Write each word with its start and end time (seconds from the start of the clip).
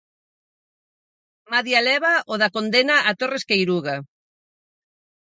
Madía 1.51 1.81
leva 1.89 2.13
o 2.31 2.33
da 2.41 2.49
condena 2.55 2.95
a 3.09 3.11
Torres 3.19 3.43
Queiruga! 3.49 3.95